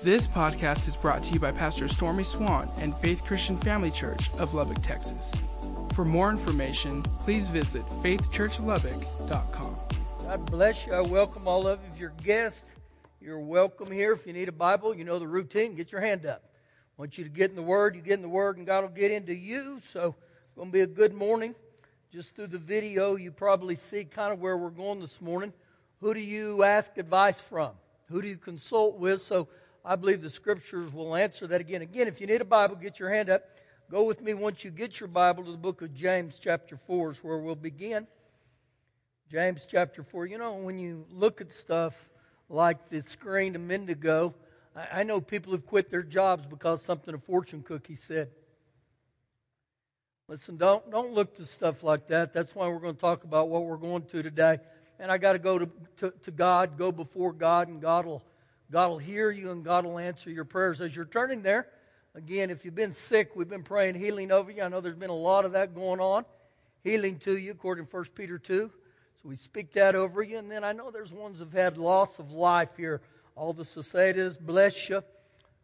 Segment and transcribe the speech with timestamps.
[0.00, 4.30] This podcast is brought to you by Pastor Stormy Swann and Faith Christian Family Church
[4.38, 5.34] of Lubbock, Texas.
[5.92, 9.76] For more information, please visit faithchurchlubbock.com.
[10.22, 10.92] God bless you.
[10.92, 11.90] I welcome all of you.
[11.92, 12.68] If you're a guest,
[13.20, 14.12] you're welcome here.
[14.12, 15.74] If you need a Bible, you know the routine.
[15.74, 16.44] Get your hand up.
[16.46, 17.96] I want you to get in the Word.
[17.96, 19.80] You get in the Word, and God will get into you.
[19.80, 20.14] So
[20.46, 21.56] it's going to be a good morning.
[22.12, 25.52] Just through the video, you probably see kind of where we're going this morning.
[26.00, 27.72] Who do you ask advice from?
[28.10, 29.22] Who do you consult with?
[29.22, 29.48] So
[29.88, 31.80] I believe the scriptures will answer that again.
[31.80, 33.42] Again, if you need a Bible, get your hand up.
[33.90, 37.12] Go with me once you get your Bible to the book of James, chapter 4,
[37.12, 38.06] is where we'll begin.
[39.30, 40.26] James, chapter 4.
[40.26, 42.10] You know, when you look at stuff
[42.50, 44.34] like the screen a minute ago,
[44.76, 48.28] I, I know people have quit their jobs because something a fortune cookie said.
[50.28, 52.34] Listen, don't, don't look to stuff like that.
[52.34, 54.58] That's why we're going to talk about what we're going to today.
[54.98, 58.22] And I got to go to, to, to God, go before God, and God will
[58.70, 60.80] God will hear you and God will answer your prayers.
[60.80, 61.68] As you're turning there,
[62.14, 64.62] again, if you've been sick, we've been praying healing over you.
[64.62, 66.24] I know there's been a lot of that going on.
[66.84, 68.70] Healing to you, according to 1 Peter 2.
[69.22, 70.38] So we speak that over you.
[70.38, 73.00] And then I know there's ones who've had loss of life here.
[73.34, 75.02] All the societies, bless you.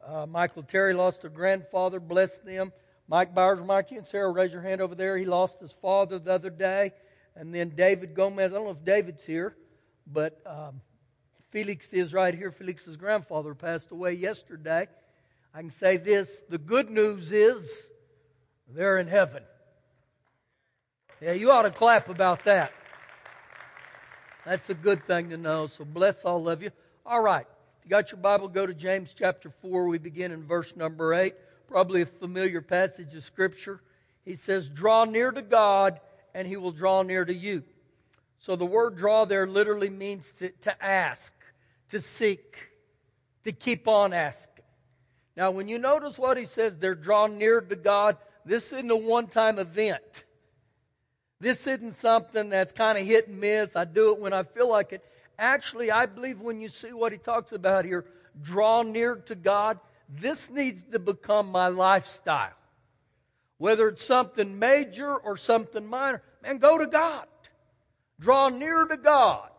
[0.04, 2.72] Uh, Michael Terry lost a grandfather, bless them.
[3.08, 5.16] Mike Bowers, Mike, you and Sarah, raise your hand over there.
[5.18, 6.92] He lost his father the other day.
[7.36, 9.56] And then David Gomez, I don't know if David's here,
[10.06, 10.80] but um,
[11.54, 12.50] Felix is right here.
[12.50, 14.88] Felix's grandfather passed away yesterday.
[15.54, 17.90] I can say this the good news is
[18.66, 19.44] they're in heaven.
[21.20, 22.72] Yeah, you ought to clap about that.
[24.44, 25.68] That's a good thing to know.
[25.68, 26.70] So bless all of you.
[27.06, 27.46] All right.
[27.78, 29.86] If you got your Bible, go to James chapter 4.
[29.86, 31.34] We begin in verse number 8.
[31.68, 33.80] Probably a familiar passage of Scripture.
[34.24, 36.00] He says, Draw near to God,
[36.34, 37.62] and he will draw near to you.
[38.40, 41.32] So the word draw there literally means to, to ask
[41.90, 42.70] to seek,
[43.44, 44.64] to keep on asking.
[45.36, 48.96] Now, when you notice what he says, they're drawn near to God, this isn't a
[48.96, 50.24] one time event.
[51.40, 53.76] This isn't something that's kind of hit and miss.
[53.76, 55.04] I do it when I feel like it.
[55.38, 58.04] Actually, I believe when you see what he talks about here,
[58.40, 59.78] draw near to God,
[60.08, 62.52] this needs to become my lifestyle.
[63.58, 67.26] Whether it's something major or something minor, man, go to God.
[68.20, 69.50] Draw near to God.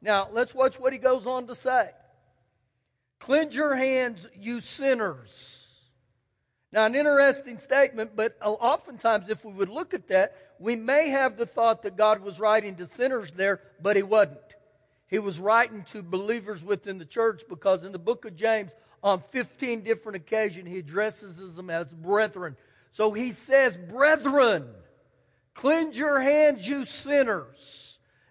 [0.00, 1.90] Now, let's watch what he goes on to say.
[3.18, 5.64] Cleanse your hands, you sinners.
[6.70, 11.36] Now, an interesting statement, but oftentimes, if we would look at that, we may have
[11.36, 14.38] the thought that God was writing to sinners there, but he wasn't.
[15.08, 19.20] He was writing to believers within the church because in the book of James, on
[19.20, 22.56] 15 different occasions, he addresses them as brethren.
[22.92, 24.68] So he says, Brethren,
[25.54, 27.87] cleanse your hands, you sinners.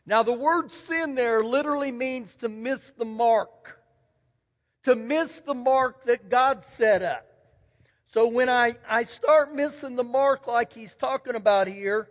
[0.07, 3.81] Now, the word sin there literally means to miss the mark,
[4.84, 7.25] to miss the mark that God set up.
[8.07, 12.07] So when I, I start missing the mark like he's talking about here,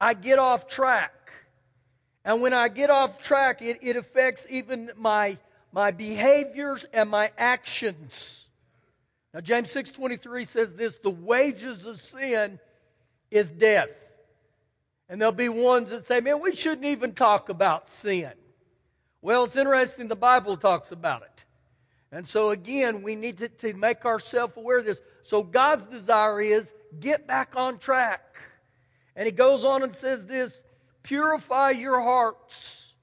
[0.00, 1.12] I get off track.
[2.24, 5.38] And when I get off track, it, it affects even my,
[5.72, 8.46] my behaviors and my actions.
[9.34, 12.60] Now James 6:23 says this, the wages of sin
[13.28, 13.90] is death.
[15.10, 18.30] And there'll be ones that say, man, we shouldn't even talk about sin.
[19.20, 21.44] Well, it's interesting, the Bible talks about it.
[22.12, 25.02] And so again, we need to, to make ourselves aware of this.
[25.24, 28.36] So God's desire is get back on track.
[29.16, 30.62] And he goes on and says this,
[31.02, 32.94] purify your hearts.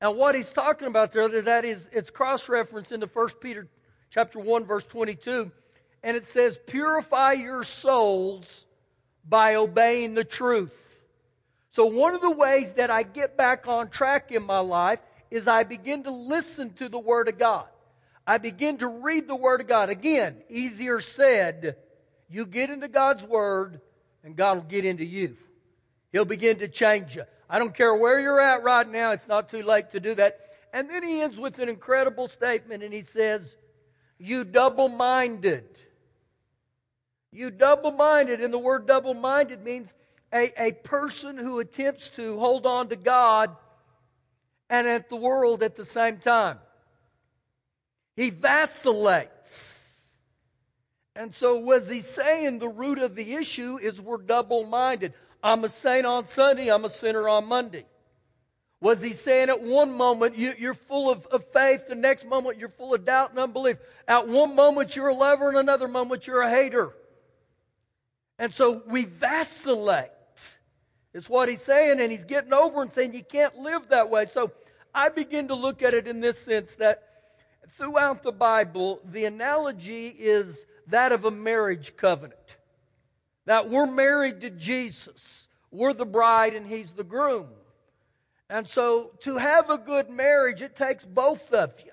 [0.00, 3.68] And what he's talking about there, that is, it's cross-referenced into 1 Peter
[4.10, 5.52] chapter 1, verse 22.
[6.02, 8.66] And it says, purify your souls
[9.26, 10.80] by obeying the truth.
[11.74, 15.48] So, one of the ways that I get back on track in my life is
[15.48, 17.66] I begin to listen to the Word of God.
[18.24, 19.90] I begin to read the Word of God.
[19.90, 21.74] Again, easier said,
[22.30, 23.80] you get into God's Word
[24.22, 25.36] and God will get into you.
[26.12, 27.24] He'll begin to change you.
[27.50, 30.38] I don't care where you're at right now, it's not too late to do that.
[30.72, 33.56] And then he ends with an incredible statement and he says,
[34.16, 35.66] You double minded.
[37.32, 38.40] You double minded.
[38.40, 39.92] And the word double minded means
[40.34, 43.54] a, a person who attempts to hold on to God
[44.68, 46.58] and at the world at the same time.
[48.16, 50.08] He vacillates.
[51.16, 55.14] And so, was he saying the root of the issue is we're double minded?
[55.42, 57.86] I'm a saint on Sunday, I'm a sinner on Monday.
[58.80, 62.58] Was he saying at one moment you, are full of, of, faith, the next moment
[62.58, 63.78] you're full of doubt and unbelief?
[64.08, 66.92] At one moment you're a lover, and another moment you're a hater.
[68.38, 70.10] And so we vacillate.
[71.14, 74.26] It's what he's saying, and he's getting over and saying you can't live that way.
[74.26, 74.50] So
[74.92, 77.04] I begin to look at it in this sense that
[77.70, 82.58] throughout the Bible, the analogy is that of a marriage covenant.
[83.46, 85.48] That we're married to Jesus.
[85.70, 87.48] We're the bride and he's the groom.
[88.50, 91.92] And so to have a good marriage, it takes both of you.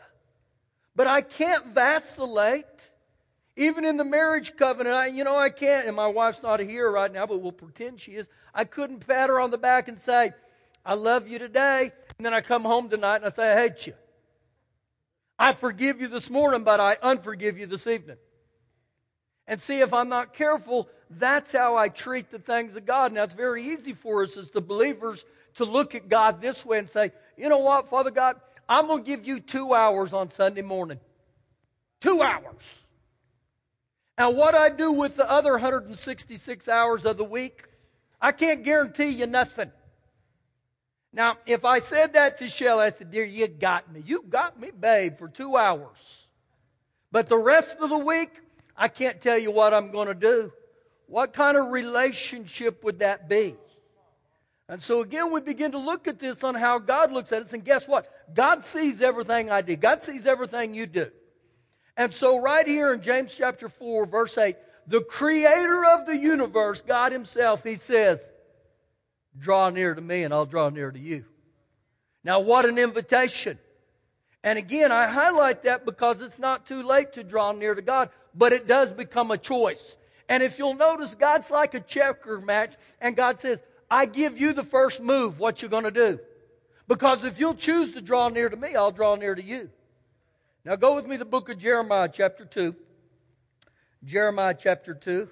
[0.95, 2.89] But I can't vacillate.
[3.55, 6.89] Even in the marriage covenant, I, you know, I can't, and my wife's not here
[6.89, 8.29] right now, but we'll pretend she is.
[8.53, 10.33] I couldn't pat her on the back and say,
[10.85, 13.87] I love you today, and then I come home tonight and I say, I hate
[13.87, 13.93] you.
[15.37, 18.17] I forgive you this morning, but I unforgive you this evening.
[19.47, 23.11] And see, if I'm not careful, that's how I treat the things of God.
[23.11, 25.25] Now, it's very easy for us as the believers
[25.55, 28.39] to look at God this way and say, you know what, Father God,
[28.69, 30.99] I'm going to give you two hours on Sunday morning.
[31.99, 32.81] Two hours.
[34.17, 37.63] Now, what I do with the other 166 hours of the week,
[38.21, 39.71] I can't guarantee you nothing.
[41.13, 44.03] Now, if I said that to Shelley, I said, Dear, you got me.
[44.05, 46.27] You got me, babe, for two hours.
[47.11, 48.29] But the rest of the week,
[48.77, 50.53] I can't tell you what I'm going to do.
[51.07, 53.55] What kind of relationship would that be?
[54.69, 57.51] And so again, we begin to look at this on how God looks at us.
[57.51, 58.09] And guess what?
[58.33, 59.75] God sees everything I do.
[59.75, 61.07] God sees everything you do.
[61.97, 64.55] And so right here in James chapter 4, verse 8,
[64.87, 68.19] the creator of the universe, God himself, he says,
[69.37, 71.25] Draw near to me and I'll draw near to you.
[72.23, 73.57] Now, what an invitation.
[74.43, 78.09] And again, I highlight that because it's not too late to draw near to God,
[78.35, 79.97] but it does become a choice.
[80.27, 84.53] And if you'll notice, God's like a checker match, and God says, I give you
[84.53, 86.19] the first move, what you're going to do.
[86.87, 89.69] Because if you'll choose to draw near to me, I'll draw near to you.
[90.63, 92.75] Now go with me to the book of Jeremiah, chapter 2.
[94.03, 95.29] Jeremiah, chapter 2.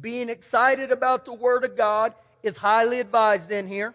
[0.00, 3.94] Being excited about the Word of God is highly advised in here.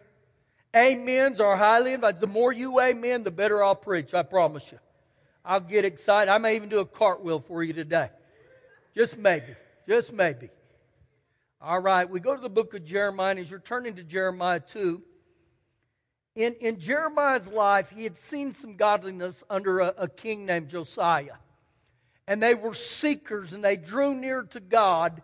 [0.74, 2.20] Amens are highly advised.
[2.20, 4.80] The more you amen, the better I'll preach, I promise you.
[5.44, 6.30] I'll get excited.
[6.32, 8.10] I may even do a cartwheel for you today.
[8.96, 9.56] Just maybe.
[9.88, 10.50] Just maybe.
[11.62, 15.02] All right, we go to the book of Jeremiah, as you're turning to Jeremiah 2,
[16.36, 21.34] in, in Jeremiah's life, he had seen some godliness under a, a king named Josiah.
[22.28, 25.22] And they were seekers and they drew near to God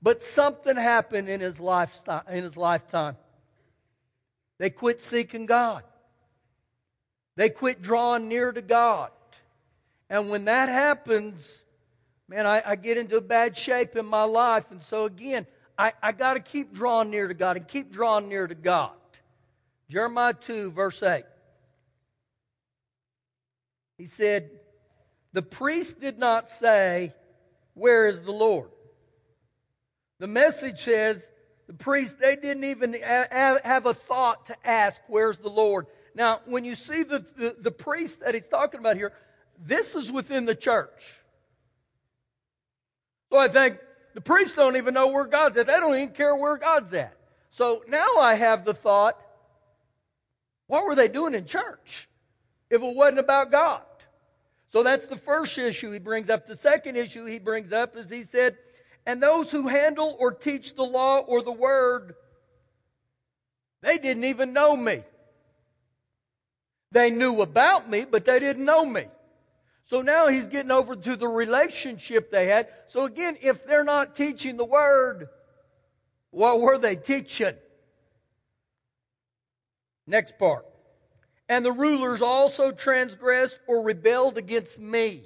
[0.00, 3.16] but something happened in his, lifestyle, in his lifetime.
[4.58, 5.82] They quit seeking God.
[7.36, 9.10] They quit drawing near to God.
[10.10, 11.64] And when that happens,
[12.28, 14.70] man, I, I get into a bad shape in my life.
[14.70, 15.46] And so again,
[15.76, 18.92] I, I got to keep drawing near to God and keep drawing near to God.
[19.88, 21.24] Jeremiah 2, verse 8.
[23.96, 24.50] He said,
[25.32, 27.14] The priest did not say,
[27.74, 28.70] Where is the Lord?
[30.18, 31.28] The message says
[31.68, 35.86] the priests, they didn't even have a thought to ask, where's the Lord?
[36.14, 39.12] Now, when you see the, the, the priest that he's talking about here,
[39.60, 41.18] this is within the church.
[43.30, 43.78] So I think
[44.14, 45.66] the priests don't even know where God's at.
[45.66, 47.14] They don't even care where God's at.
[47.50, 49.20] So now I have the thought,
[50.68, 52.08] what were they doing in church
[52.70, 53.82] if it wasn't about God?
[54.70, 56.46] So that's the first issue he brings up.
[56.46, 58.56] The second issue he brings up is he said,
[59.06, 62.14] and those who handle or teach the law or the word,
[63.80, 65.02] they didn't even know me.
[66.92, 69.06] They knew about me, but they didn't know me.
[69.84, 72.68] So now he's getting over to the relationship they had.
[72.88, 75.28] So again, if they're not teaching the word,
[76.30, 77.54] what were they teaching?
[80.06, 80.66] Next part.
[81.48, 85.24] And the rulers also transgressed or rebelled against me.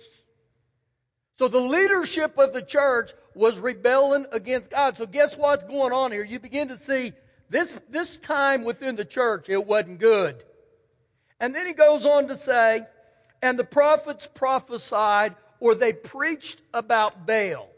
[1.37, 4.97] So the leadership of the church was rebelling against God.
[4.97, 6.25] So guess what's going on here?
[6.25, 7.13] You begin to see
[7.51, 10.43] this, this time within the church, it wasn't good.
[11.41, 12.87] And then he goes on to say,
[13.43, 17.69] and the prophets prophesied or they preached about Baal.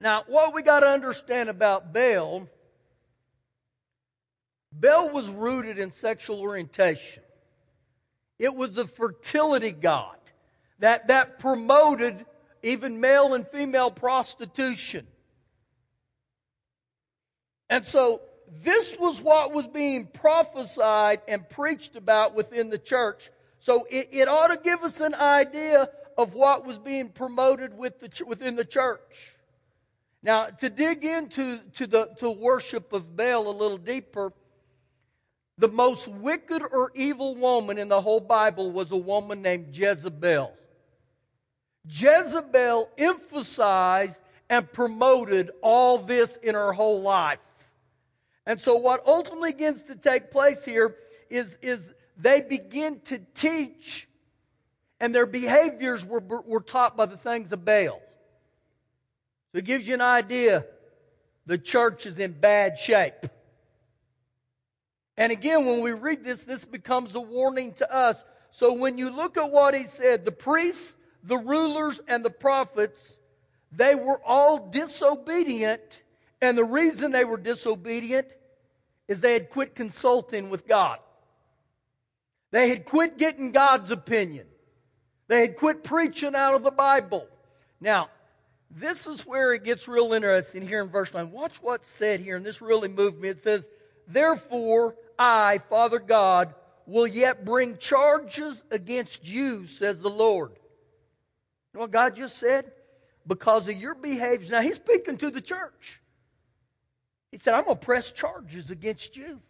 [0.00, 2.48] Now, what we got to understand about Baal,
[4.72, 7.22] Baal was rooted in sexual orientation.
[8.38, 10.16] It was a fertility god
[10.78, 12.24] that, that promoted
[12.62, 15.06] even male and female prostitution.
[17.70, 18.22] And so
[18.62, 23.30] this was what was being prophesied and preached about within the church.
[23.58, 28.00] So it, it ought to give us an idea of what was being promoted with
[28.00, 29.34] the, within the church.
[30.22, 34.32] Now, to dig into to the to worship of Baal a little deeper,
[35.58, 40.52] the most wicked or evil woman in the whole Bible was a woman named Jezebel.
[41.90, 47.40] Jezebel emphasized and promoted all this in her whole life.
[48.46, 50.94] And so what ultimately begins to take place here
[51.28, 54.08] is, is they begin to teach
[55.00, 58.00] and their behaviors were, were taught by the things of Baal.
[59.52, 60.64] So it gives you an idea
[61.46, 63.26] the church is in bad shape.
[65.18, 68.24] And again, when we read this, this becomes a warning to us.
[68.52, 70.94] So when you look at what he said, the priests,
[71.24, 73.18] the rulers, and the prophets,
[73.72, 76.04] they were all disobedient.
[76.40, 78.28] And the reason they were disobedient
[79.08, 81.00] is they had quit consulting with God.
[82.52, 84.46] They had quit getting God's opinion.
[85.26, 87.26] They had quit preaching out of the Bible.
[87.80, 88.08] Now,
[88.70, 91.32] this is where it gets real interesting here in verse 9.
[91.32, 93.30] Watch what's said here, and this really moved me.
[93.30, 93.68] It says,
[94.06, 96.54] Therefore, I, Father God,
[96.86, 100.52] will yet bring charges against you, says the Lord.
[100.52, 102.70] You know what God just said?
[103.26, 104.50] Because of your behavior.
[104.50, 106.00] Now, He's speaking to the church.
[107.30, 109.40] He said, I'm going to press charges against you.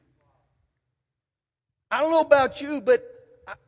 [1.90, 3.04] I don't know about you, but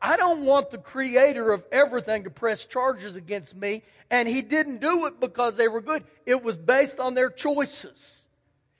[0.03, 3.83] I don't want the creator of everything to press charges against me.
[4.11, 6.05] And he didn't do it because they were good.
[6.27, 8.25] It was based on their choices.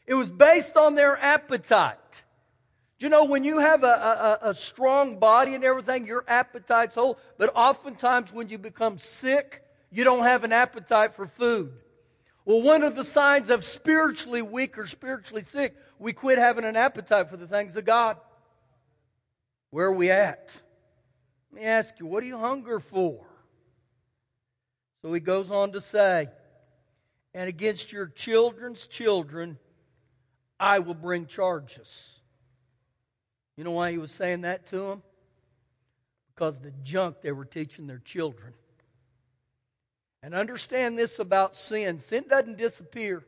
[0.07, 2.25] It was based on their appetite.
[3.01, 7.19] You know, when you have a, a, a strong body and everything, your appetite's whole.
[7.39, 11.73] But oftentimes when you become sick, you don't have an appetite for food.
[12.45, 16.77] Well, one of the signs of spiritually weak or spiritually sick, we quit having an
[16.77, 18.19] appetite for the things of God.
[19.71, 20.51] Where are we at?
[21.53, 23.25] Let me ask you, what do you hunger for?
[25.01, 26.29] So he goes on to say,
[27.33, 29.59] and against your children's children,
[30.59, 32.20] I will bring charges.
[33.57, 35.03] You know why he was saying that to them?
[36.35, 38.55] Because the junk they were teaching their children.
[40.23, 43.25] And understand this about sin sin doesn't disappear,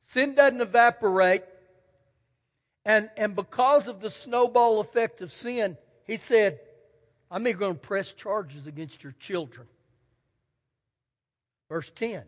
[0.00, 1.44] sin doesn't evaporate.
[2.84, 6.58] And, and because of the snowball effect of sin, he said,
[7.30, 9.68] I'm even going to press charges against your children.
[11.68, 12.24] Verse 10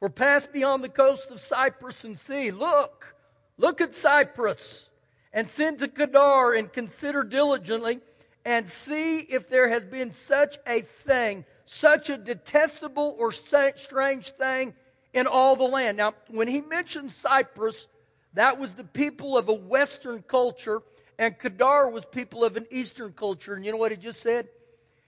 [0.00, 3.14] For pass beyond the coast of Cyprus and see, look,
[3.58, 4.90] look at Cyprus,
[5.32, 8.00] and send to Kedar and consider diligently,
[8.44, 14.74] and see if there has been such a thing, such a detestable or strange thing
[15.12, 15.96] in all the land.
[15.96, 17.86] Now, when he mentioned Cyprus,
[18.34, 20.82] that was the people of a Western culture,
[21.18, 23.54] and Kedar was people of an Eastern culture.
[23.54, 24.48] And you know what he just said?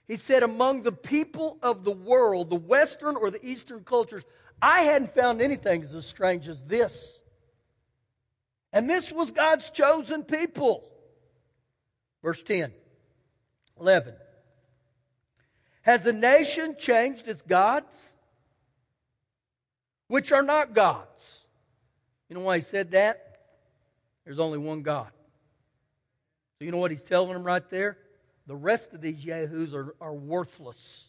[0.07, 4.25] He said, among the people of the world, the Western or the Eastern cultures,
[4.61, 7.21] I hadn't found anything as strange as this.
[8.75, 10.85] And this was God's chosen people.
[12.25, 12.73] Verse 10,
[13.81, 14.15] 11.
[15.83, 18.17] Has the nation changed its gods,
[20.09, 21.45] which are not gods?
[22.29, 23.39] You know why he said that?
[24.25, 25.11] There's only one God.
[26.59, 27.97] So you know what he's telling them right there?
[28.49, 31.09] The rest of these yahoos are, are worthless.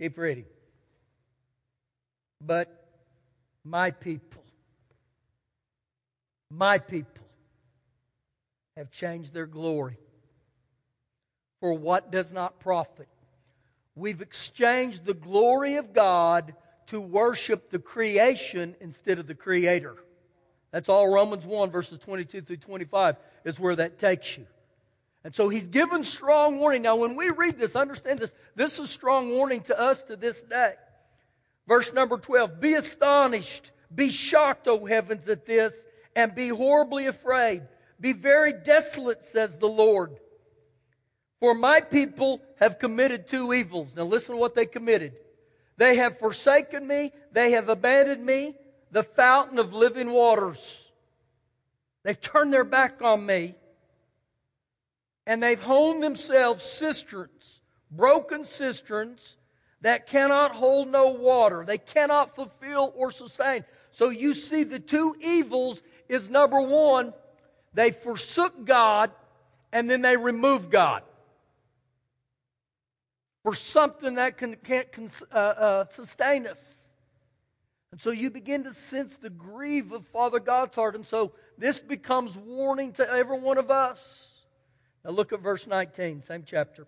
[0.00, 0.46] Keep reading.
[2.40, 2.88] But
[3.62, 4.43] my people,
[6.56, 7.24] my people
[8.76, 9.98] have changed their glory
[11.60, 13.08] for what does not profit.
[13.94, 16.54] We've exchanged the glory of God
[16.88, 19.96] to worship the creation instead of the creator.
[20.70, 24.46] That's all Romans 1, verses 22 through 25 is where that takes you.
[25.22, 26.82] And so he's given strong warning.
[26.82, 28.34] Now, when we read this, understand this.
[28.54, 30.74] This is strong warning to us to this day.
[31.66, 37.62] Verse number 12 Be astonished, be shocked, O heavens, at this, and be horribly afraid.
[38.00, 40.16] Be very desolate, says the Lord.
[41.40, 43.94] For my people have committed two evils.
[43.94, 45.14] Now, listen to what they committed.
[45.76, 47.12] They have forsaken me.
[47.32, 48.54] They have abandoned me,
[48.90, 50.92] the fountain of living waters.
[52.02, 53.54] They've turned their back on me.
[55.26, 59.36] And they've honed themselves cisterns, broken cisterns
[59.80, 61.64] that cannot hold no water.
[61.66, 63.64] They cannot fulfill or sustain.
[63.90, 67.12] So you see, the two evils is number one,
[67.72, 69.10] they forsook God
[69.72, 71.02] and then they removed God
[73.42, 74.88] for something that can, can't
[75.32, 76.92] uh, uh, sustain us.
[77.92, 80.96] And so you begin to sense the grief of Father God's heart.
[80.96, 84.44] And so this becomes warning to every one of us.
[85.04, 86.86] Now look at verse 19, same chapter.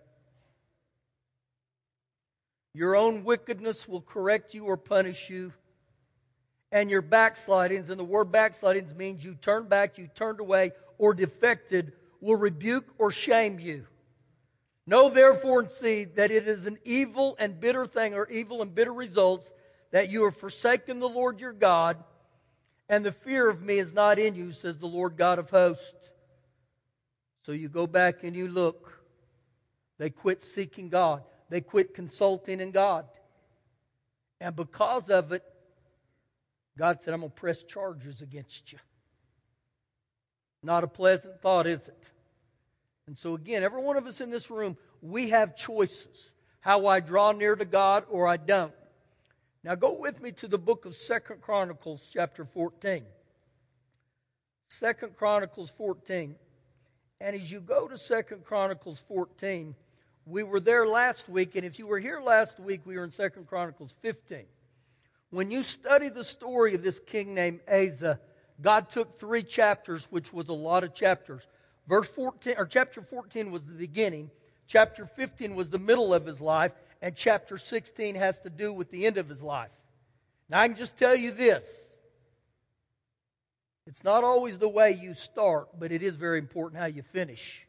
[2.73, 5.53] Your own wickedness will correct you or punish you,
[6.71, 11.13] and your backslidings, and the word backslidings means you turned back, you turned away, or
[11.13, 13.85] defected, will rebuke or shame you.
[14.85, 18.73] Know therefore and see that it is an evil and bitter thing, or evil and
[18.73, 19.51] bitter results,
[19.91, 22.03] that you have forsaken the Lord your God,
[22.89, 26.09] and the fear of me is not in you, says the Lord God of hosts.
[27.43, 29.01] So you go back and you look.
[29.97, 31.23] They quit seeking God.
[31.49, 33.05] They quit consulting in God.
[34.39, 35.43] And because of it,
[36.77, 38.79] God said, I'm going to press charges against you.
[40.63, 42.09] Not a pleasant thought, is it?
[43.07, 46.99] And so, again, every one of us in this room, we have choices how I
[46.99, 48.73] draw near to God or I don't.
[49.63, 53.03] Now, go with me to the book of Second Chronicles, chapter 14.
[54.69, 56.35] Second Chronicles 14.
[57.19, 59.73] And as you go to Second Chronicles 14,
[60.25, 63.11] we were there last week, and if you were here last week, we were in
[63.11, 64.43] Second Chronicles 15.
[65.29, 68.19] When you study the story of this king named Asa,
[68.61, 71.47] God took three chapters, which was a lot of chapters.
[71.87, 74.31] Verse 14, or chapter 14 was the beginning,
[74.67, 78.89] chapter 15 was the middle of his life, and chapter 16 has to do with
[78.89, 79.71] the end of his life.
[80.49, 81.93] Now, I can just tell you this
[83.85, 87.65] it's not always the way you start, but it is very important how you finish.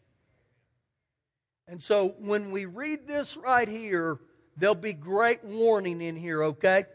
[1.68, 4.18] And so when we read this right here,
[4.56, 6.86] there'll be great warning in here, okay?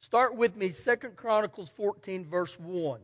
[0.00, 3.00] Start with me, Second Chronicles 14, verse 1.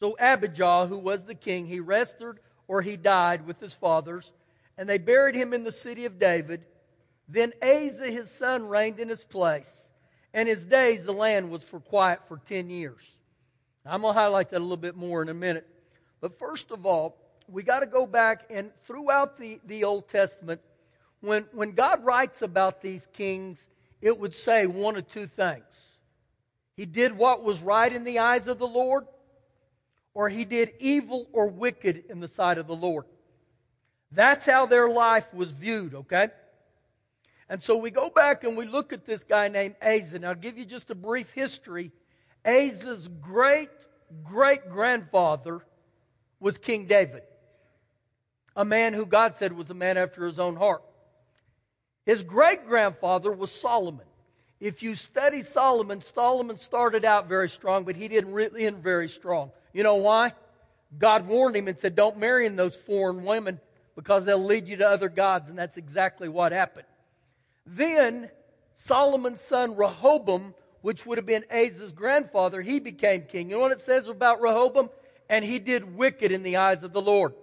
[0.00, 4.32] So Abijah, who was the king, he rested or he died with his fathers,
[4.78, 6.64] and they buried him in the city of David.
[7.28, 9.90] Then Asa, his son, reigned in his place,
[10.32, 13.16] and his days the land was for quiet for ten years.
[13.84, 15.68] Now, I'm going to highlight that a little bit more in a minute.
[16.20, 17.16] But first of all,
[17.48, 20.60] we got to go back and throughout the, the Old Testament,
[21.20, 23.68] when, when God writes about these kings,
[24.02, 26.00] it would say one of two things.
[26.76, 29.06] He did what was right in the eyes of the Lord,
[30.12, 33.06] or he did evil or wicked in the sight of the Lord.
[34.10, 36.28] That's how their life was viewed, okay?
[37.48, 40.16] And so we go back and we look at this guy named Asa.
[40.16, 41.92] And I'll give you just a brief history.
[42.44, 43.70] Asa's great
[44.22, 45.64] great grandfather
[46.40, 47.22] was King David,
[48.56, 50.82] a man who God said was a man after his own heart.
[52.04, 54.06] His great grandfather was Solomon.
[54.60, 59.08] If you study Solomon, Solomon started out very strong, but he didn't really end very
[59.08, 59.50] strong.
[59.72, 60.34] You know why?
[60.98, 63.60] God warned him and said, Don't marry in those foreign women
[63.96, 65.48] because they'll lead you to other gods.
[65.48, 66.86] And that's exactly what happened.
[67.66, 68.30] Then
[68.74, 73.50] Solomon's son Rehoboam, which would have been Asa's grandfather, he became king.
[73.50, 74.90] You know what it says about Rehoboam?
[75.28, 77.34] And he did wicked in the eyes of the Lord.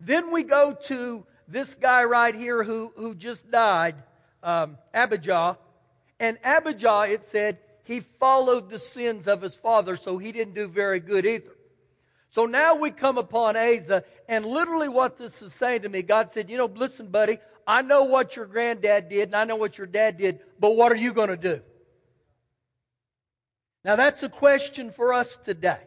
[0.00, 3.96] Then we go to this guy right here who, who just died,
[4.42, 5.58] um, Abijah.
[6.20, 10.68] And Abijah, it said, he followed the sins of his father, so he didn't do
[10.68, 11.56] very good either.
[12.30, 16.30] So now we come upon Asa, and literally what this is saying to me, God
[16.30, 19.78] said, You know, listen, buddy, I know what your granddad did, and I know what
[19.78, 21.62] your dad did, but what are you going to do?
[23.84, 25.80] Now, that's a question for us today.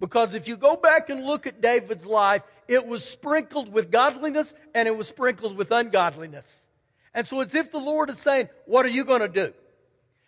[0.00, 4.54] Because if you go back and look at David's life, it was sprinkled with godliness
[4.74, 6.66] and it was sprinkled with ungodliness.
[7.12, 9.52] And so it's if the Lord is saying, What are you going to do?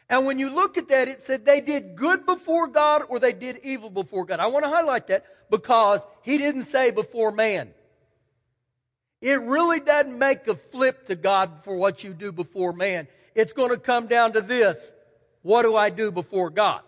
[0.08, 3.32] And when you look at that, it said they did good before God or they
[3.32, 4.40] did evil before God.
[4.40, 7.70] I want to highlight that because he didn't say before man.
[9.22, 13.08] It really doesn't make a flip to God for what you do before man.
[13.34, 14.92] It's going to come down to this.
[15.40, 16.82] What do I do before God?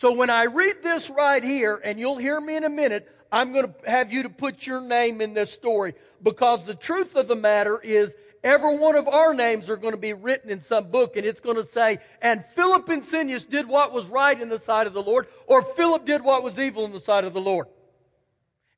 [0.00, 3.52] So when I read this right here, and you'll hear me in a minute, I'm
[3.52, 7.28] going to have you to put your name in this story because the truth of
[7.28, 10.90] the matter is every one of our names are going to be written in some
[10.90, 14.48] book and it's going to say, and Philip and Sineas did what was right in
[14.48, 17.34] the sight of the Lord, or Philip did what was evil in the sight of
[17.34, 17.66] the Lord.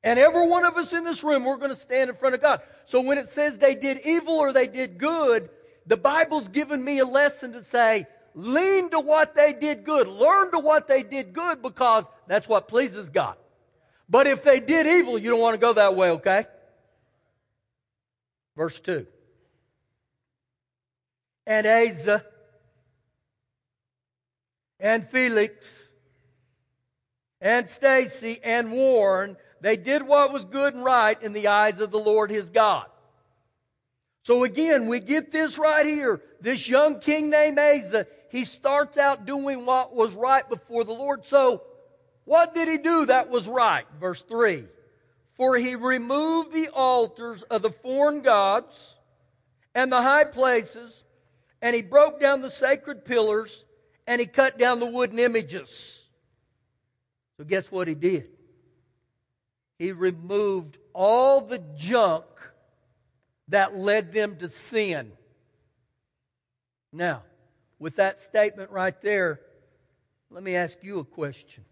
[0.03, 2.41] And every one of us in this room, we're going to stand in front of
[2.41, 2.59] God.
[2.83, 5.49] So when it says they did evil or they did good,
[5.85, 10.07] the Bible's given me a lesson to say, lean to what they did good.
[10.07, 13.35] Learn to what they did good because that's what pleases God.
[14.09, 16.45] But if they did evil, you don't want to go that way, okay?
[18.55, 19.07] Verse 2.
[21.45, 22.23] And Asa
[24.79, 25.91] and Felix
[27.41, 31.91] and Stacy and Warren, they did what was good and right in the eyes of
[31.91, 32.85] the Lord his God.
[34.23, 36.21] So again, we get this right here.
[36.39, 41.23] This young king named Asa, he starts out doing what was right before the Lord.
[41.23, 41.61] So,
[42.25, 43.85] what did he do that was right?
[43.99, 44.65] Verse 3
[45.35, 48.97] For he removed the altars of the foreign gods
[49.75, 51.03] and the high places,
[51.61, 53.65] and he broke down the sacred pillars,
[54.07, 56.03] and he cut down the wooden images.
[57.37, 58.31] So, guess what he did?
[59.77, 62.25] He removed all the junk
[63.49, 65.11] that led them to sin.
[66.91, 67.21] Now,
[67.79, 69.39] with that statement right there,
[70.29, 71.63] let me ask you a question.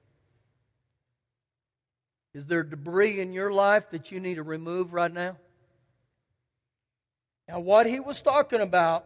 [2.33, 5.37] Is there debris in your life that you need to remove right now?
[7.47, 9.05] Now, what he was talking about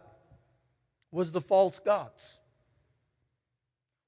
[1.10, 2.38] was the false gods.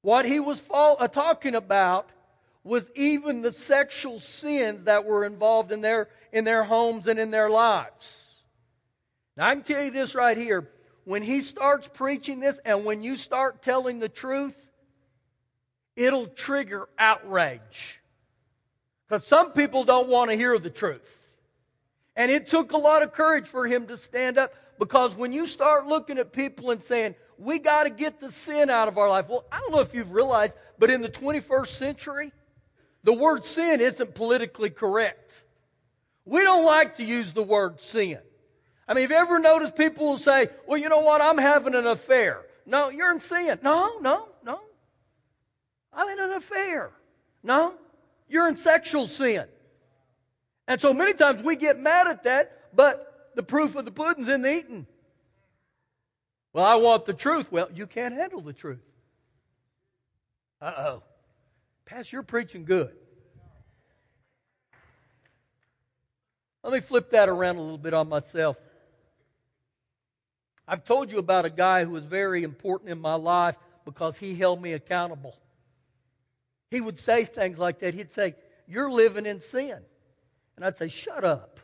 [0.03, 2.11] What he was uh, talking about
[2.63, 7.31] was even the sexual sins that were involved in their, in their homes and in
[7.31, 8.27] their lives.
[9.37, 10.69] Now, I can tell you this right here.
[11.09, 14.55] When he starts preaching this and when you start telling the truth,
[15.97, 18.03] it'll trigger outrage.
[19.07, 21.09] Because some people don't want to hear the truth.
[22.15, 25.47] And it took a lot of courage for him to stand up because when you
[25.47, 29.09] start looking at people and saying, we got to get the sin out of our
[29.09, 29.31] life.
[29.31, 32.33] Well, I don't know if you've realized, but in the 21st century,
[33.03, 35.43] the word sin isn't politically correct.
[36.27, 38.19] We don't like to use the word sin.
[38.89, 41.21] I mean, have you ever noticed people will say, well, you know what?
[41.21, 42.47] I'm having an affair.
[42.65, 43.59] No, you're in sin.
[43.63, 44.61] No, no, no.
[45.93, 46.91] I'm in an affair.
[47.43, 47.75] No,
[48.29, 49.45] you're in sexual sin.
[50.67, 54.29] And so many times we get mad at that, but the proof of the pudding's
[54.29, 54.87] in the eating.
[56.53, 57.53] Well, I want the truth.
[57.53, 58.81] Well, you can't handle the truth.
[60.61, 61.03] Uh oh.
[61.85, 62.95] Pastor, you're preaching good.
[66.63, 68.59] Let me flip that around a little bit on myself.
[70.69, 74.35] I've told you about a guy who was very important in my life because he
[74.35, 75.35] held me accountable.
[76.71, 77.95] He would say things like that.
[77.95, 78.35] He'd say,
[78.67, 79.79] You're living in sin.
[80.57, 81.59] And I'd say, Shut up.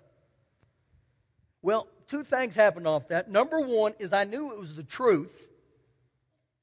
[1.61, 3.31] Well, two things happened off that.
[3.31, 5.49] Number one is I knew it was the truth.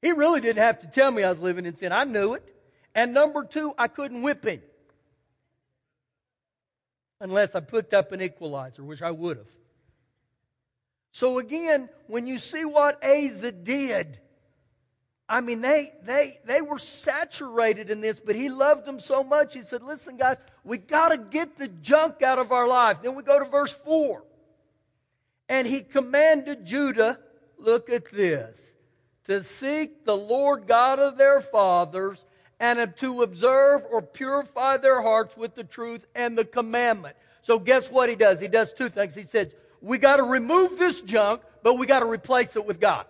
[0.00, 1.92] He really didn't have to tell me I was living in sin.
[1.92, 2.42] I knew it.
[2.92, 4.60] And number two, I couldn't whip him.
[7.20, 9.46] Unless I picked up an equalizer, which I would have.
[11.12, 14.18] So again, when you see what Asa did,
[15.28, 19.54] I mean, they, they, they were saturated in this, but he loved them so much.
[19.54, 23.02] He said, listen, guys, we got to get the junk out of our life.
[23.02, 24.24] Then we go to verse 4.
[25.48, 27.18] And he commanded Judah,
[27.58, 28.74] look at this,
[29.24, 32.24] to seek the Lord God of their fathers
[32.58, 37.16] and to observe or purify their hearts with the truth and the commandment.
[37.42, 38.40] So guess what he does?
[38.40, 39.14] He does two things.
[39.14, 42.80] He says, we got to remove this junk, but we got to replace it with
[42.80, 43.04] God.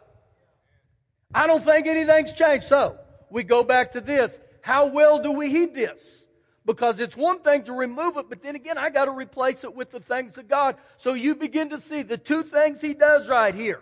[1.34, 2.66] I don't think anything's changed.
[2.66, 2.98] So
[3.30, 4.40] we go back to this.
[4.62, 6.26] How well do we heed this?
[6.64, 9.74] Because it's one thing to remove it, but then again, I got to replace it
[9.74, 10.76] with the things of God.
[10.96, 13.80] So you begin to see the two things he does right here.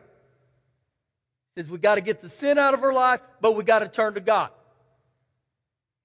[1.55, 3.81] He says we got to get the sin out of our life, but we got
[3.81, 4.50] to turn to God.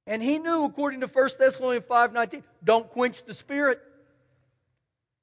[0.05, 3.81] And he knew, according to 1 Thessalonians 5.19, don't quench the Spirit.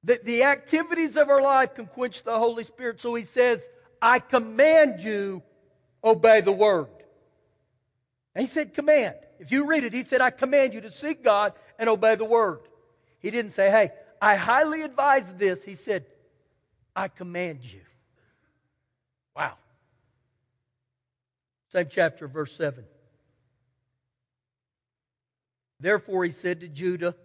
[0.05, 2.99] That the activities of our life can quench the Holy Spirit.
[2.99, 3.67] So he says,
[4.01, 5.41] I command you,
[6.03, 6.87] obey the word.
[8.35, 9.15] And he said, command.
[9.39, 12.25] If you read it, he said, I command you to seek God and obey the
[12.25, 12.59] word.
[13.19, 15.63] He didn't say, hey, I highly advise this.
[15.63, 16.05] He said,
[16.95, 17.81] I command you.
[19.35, 19.53] Wow.
[21.69, 22.83] Same chapter, verse 7.
[25.79, 27.15] Therefore, he said to Judah,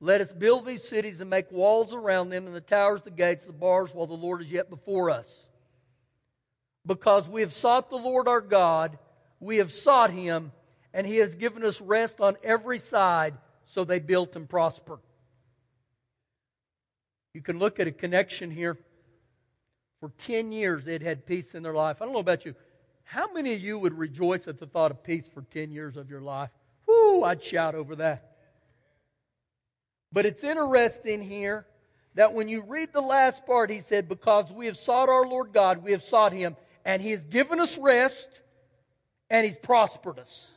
[0.00, 3.46] Let us build these cities and make walls around them, and the towers, the gates,
[3.46, 5.48] the bars, while the Lord is yet before us.
[6.84, 8.98] Because we have sought the Lord our God,
[9.40, 10.52] we have sought him
[10.96, 15.00] and He has given us rest on every side, so they built and prospered.
[17.34, 18.78] You can look at a connection here.
[20.00, 22.00] For 10 years, they'd had peace in their life.
[22.00, 22.54] I don't know about you.
[23.02, 26.08] How many of you would rejoice at the thought of peace for 10 years of
[26.08, 26.48] your life?
[26.86, 28.25] Whoo, I'd shout over that.
[30.12, 31.66] But it's interesting here
[32.14, 35.52] that when you read the last part, he said, Because we have sought our Lord
[35.52, 38.40] God, we have sought him, and he has given us rest,
[39.28, 40.50] and he's prospered us.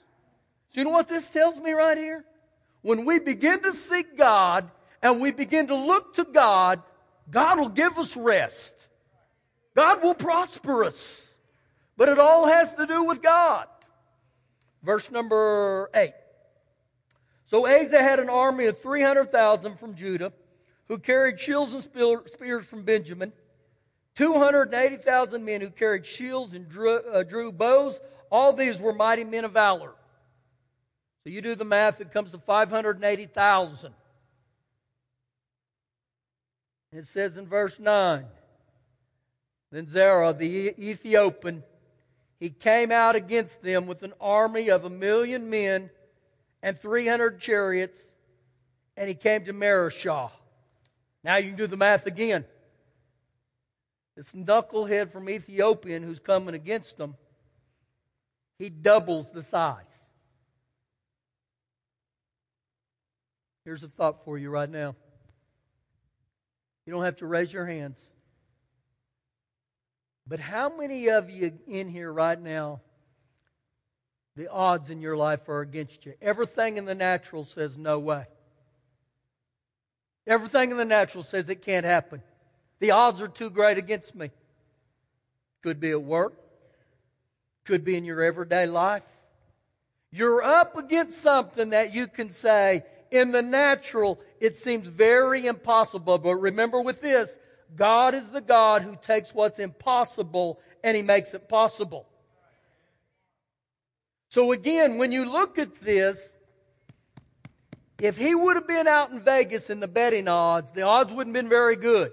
[0.70, 2.24] So, you know what this tells me right here?
[2.82, 4.70] When we begin to seek God
[5.02, 6.82] and we begin to look to God,
[7.30, 8.88] God will give us rest.
[9.76, 11.36] God will prosper us.
[11.98, 13.68] But it all has to do with God.
[14.84, 16.14] Verse number 8.
[17.50, 20.32] So Asa had an army of 300,000 from Judah
[20.88, 23.34] who carried shields and spears from Benjamin,
[24.14, 28.00] 280,000 men who carried shields and drew, uh, drew bows.
[28.32, 29.96] All these were mighty men of valor.
[31.24, 33.96] So you do the math, it comes to 580,000.
[36.92, 38.26] It says in verse 9
[39.72, 41.64] Then Zerah the Ethiopian,
[42.40, 45.90] he came out against them with an army of a million men
[46.62, 48.02] and 300 chariots,
[48.98, 50.32] and he came to Mareshah.
[51.24, 52.46] Now you can do the math again.
[54.16, 57.16] This knucklehead from Ethiopian who's coming against them,
[58.58, 60.06] he doubles the size.
[63.64, 64.96] Here's a thought for you right now.
[66.86, 68.02] You don't have to raise your hands.
[70.28, 72.82] But how many of you in here right now,
[74.40, 76.14] the odds in your life are against you?
[76.22, 78.26] Everything in the natural says no way.
[80.26, 82.24] Everything in the natural says it can't happen.
[82.80, 84.32] The odds are too great against me.
[85.62, 86.36] Could be at work,
[87.66, 89.04] could be in your everyday life.
[90.10, 96.18] You're up against something that you can say, in the natural, it seems very impossible.
[96.18, 97.38] But remember with this,
[97.76, 102.09] God is the God who takes what's impossible and he makes it possible.
[104.30, 106.36] So again, when you look at this,
[108.00, 111.36] if he would have been out in Vegas in the betting odds, the odds wouldn't
[111.36, 112.12] have been very good.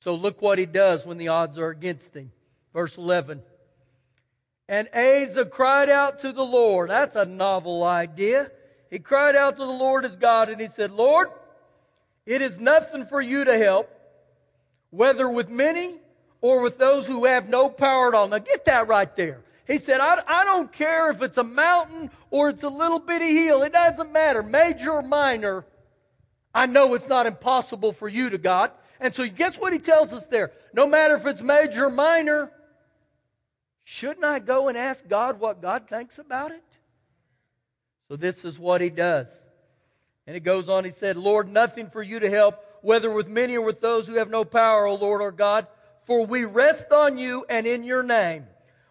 [0.00, 2.30] So look what he does when the odds are against him.
[2.72, 3.42] Verse 11.
[4.68, 6.90] And Asa cried out to the Lord.
[6.90, 8.50] That's a novel idea.
[8.90, 11.28] He cried out to the Lord as God and he said, Lord,
[12.24, 13.90] it is nothing for you to help,
[14.90, 15.96] whether with many
[16.40, 18.28] or with those who have no power at all.
[18.28, 19.40] Now get that right there.
[19.66, 23.34] He said, I, I don't care if it's a mountain or it's a little bitty
[23.34, 23.62] hill.
[23.62, 25.64] It doesn't matter, major or minor.
[26.54, 28.70] I know it's not impossible for you to God.
[29.00, 30.52] And so guess what he tells us there?
[30.72, 32.50] No matter if it's major or minor,
[33.84, 36.62] shouldn't I go and ask God what God thinks about it?
[38.08, 39.42] So this is what he does.
[40.26, 43.56] And it goes on, he said, Lord, nothing for you to help, whether with many
[43.56, 45.66] or with those who have no power, O Lord our God,
[46.04, 48.46] for we rest on you and in your name.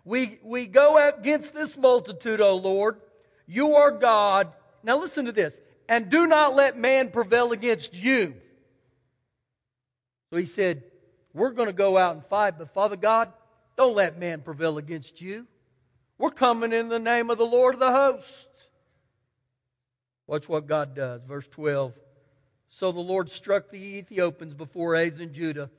[0.06, 3.02] We, we go against this multitude, O Lord.
[3.48, 4.54] You are God.
[4.84, 5.60] Now listen to this.
[5.90, 8.36] And do not let man prevail against you.
[10.30, 10.84] So he said,
[11.34, 13.34] We're going to go out and fight, but Father God,
[13.76, 15.48] don't let man prevail against you.
[16.18, 18.48] We're coming in the name of the Lord of the host.
[20.28, 21.24] Watch what God does.
[21.24, 21.94] Verse 12.
[22.68, 25.70] So the Lord struck the Ethiopians before Asa and Judah,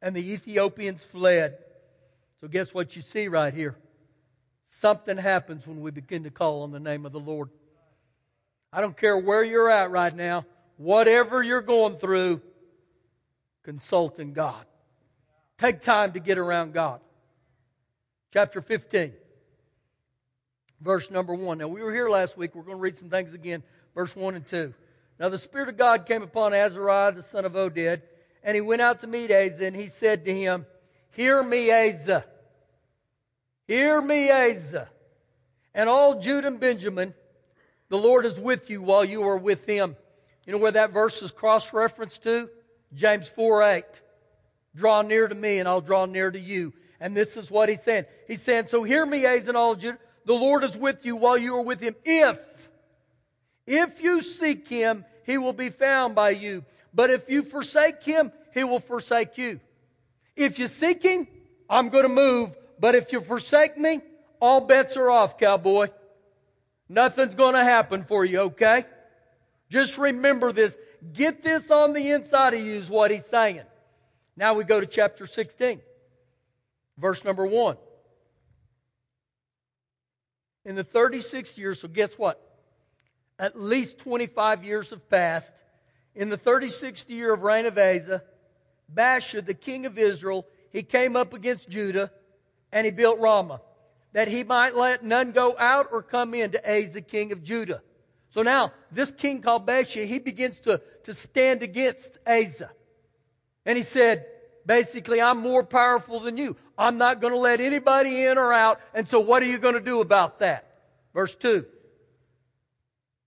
[0.00, 1.58] and the Ethiopians fled.
[2.44, 3.74] So guess what you see right here?
[4.66, 7.48] Something happens when we begin to call on the name of the Lord.
[8.70, 10.44] I don't care where you're at right now,
[10.76, 12.42] whatever you're going through,
[13.62, 14.62] consulting God.
[15.56, 17.00] Take time to get around God.
[18.30, 19.14] Chapter 15,
[20.82, 21.56] verse number 1.
[21.56, 22.54] Now, we were here last week.
[22.54, 23.62] We're going to read some things again
[23.94, 24.74] verse 1 and 2.
[25.18, 28.02] Now the Spirit of God came upon Azariah, the son of Oded,
[28.42, 30.66] and he went out to meet Asa, and he said to him,
[31.12, 32.26] Hear me, Asa.
[33.66, 34.88] Hear me, Asa.
[35.74, 37.14] And all Judah and Benjamin,
[37.88, 39.96] the Lord is with you while you are with him.
[40.46, 42.48] You know where that verse is cross referenced to?
[42.94, 43.84] James 4 8.
[44.76, 46.72] Draw near to me, and I'll draw near to you.
[47.00, 48.04] And this is what he's saying.
[48.28, 49.98] He's saying, So hear me, Asa, and all Judah.
[50.26, 51.94] The Lord is with you while you are with him.
[52.04, 52.38] If
[53.66, 56.64] if you seek him, he will be found by you.
[56.92, 59.60] But if you forsake him, he will forsake you.
[60.36, 61.26] If you seek him,
[61.68, 62.54] I'm going to move.
[62.84, 64.02] But if you forsake me,
[64.42, 65.88] all bets are off, cowboy.
[66.86, 68.84] Nothing's going to happen for you, okay?
[69.70, 70.76] Just remember this.
[71.14, 73.62] Get this on the inside of you is what he's saying.
[74.36, 75.80] Now we go to chapter 16,
[76.98, 77.78] verse number 1.
[80.66, 82.38] In the 36th year, so guess what?
[83.38, 85.54] at least 25 years have passed.
[86.14, 88.22] In the 36th year of reign of Asa,
[88.94, 92.10] Baasha, the king of Israel, he came up against Judah
[92.74, 93.62] and he built Ramah,
[94.12, 97.80] that he might let none go out or come in to Asa, king of Judah.
[98.30, 102.68] So now, this king called Baasha, he begins to, to stand against Asa.
[103.64, 104.26] And he said,
[104.66, 106.56] basically, I'm more powerful than you.
[106.76, 108.80] I'm not going to let anybody in or out.
[108.92, 110.80] And so what are you going to do about that?
[111.14, 111.64] Verse 2.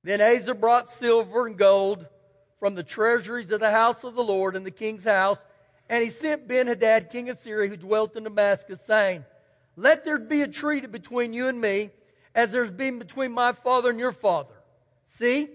[0.04, 2.06] Then Asa brought silver and gold
[2.60, 5.40] from the treasuries of the house of the Lord and the king's house,
[5.90, 9.24] and he sent Ben Hadad, king of Syria, who dwelt in Damascus, saying,
[9.78, 11.92] Let there be a treaty between you and me,
[12.34, 14.56] as there's been between my father and your father.
[15.06, 15.50] See,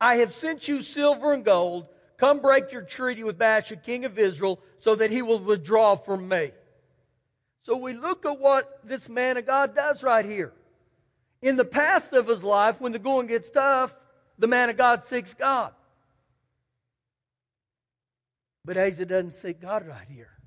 [0.00, 1.86] I have sent you silver and gold.
[2.18, 6.28] Come break your treaty with Baasha, king of Israel, so that he will withdraw from
[6.28, 6.52] me.
[7.62, 10.52] So we look at what this man of God does right here.
[11.40, 13.94] In the past of his life, when the going gets tough,
[14.38, 15.72] the man of God seeks God.
[18.64, 20.37] But Asa doesn't seek God right here.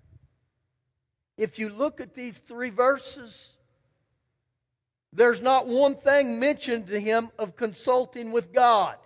[1.41, 3.53] If you look at these three verses,
[5.11, 8.97] there's not one thing mentioned to him of consulting with God.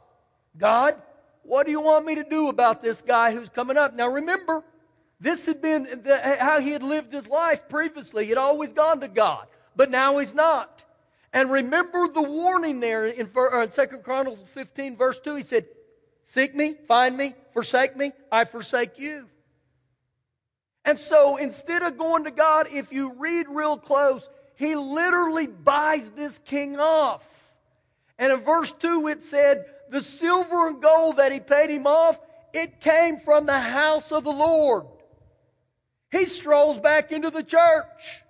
[0.57, 1.01] God,
[1.43, 3.95] what do you want me to do about this guy who's coming up?
[3.95, 4.65] Now remember,
[5.17, 8.25] this had been the, how he had lived his life previously.
[8.25, 10.83] He had always gone to God, but now he's not.
[11.31, 15.35] And remember the warning there in, uh, in 2 Chronicles 15, verse 2.
[15.35, 15.67] He said,
[16.25, 19.29] Seek me, find me, forsake me, I forsake you.
[20.85, 26.11] And so instead of going to God, if you read real close, he literally buys
[26.11, 27.25] this king off.
[28.17, 32.19] And in verse 2 it said, the silver and gold that he paid him off,
[32.53, 34.85] it came from the house of the Lord.
[36.11, 38.21] He strolls back into the church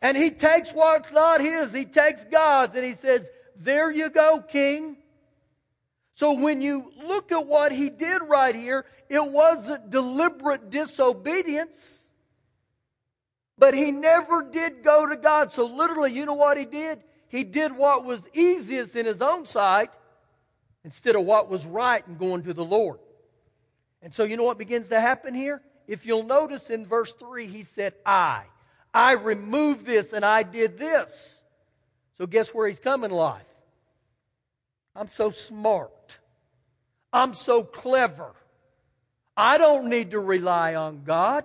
[0.00, 1.72] and he takes what's not his.
[1.72, 4.96] He takes God's and he says, there you go, king.
[6.14, 12.00] So when you look at what he did right here, it wasn't deliberate disobedience.
[13.58, 15.52] But he never did go to God.
[15.52, 17.02] So literally, you know what he did?
[17.28, 19.90] He did what was easiest in his own sight
[20.84, 22.98] instead of what was right and going to the Lord.
[24.02, 25.62] And so you know what begins to happen here?
[25.86, 28.44] If you'll notice in verse 3, he said, I.
[28.92, 31.42] I removed this and I did this.
[32.18, 33.46] So guess where he's come in life?
[34.94, 36.18] I'm so smart.
[37.12, 38.32] I'm so clever.
[39.36, 41.44] I don't need to rely on God.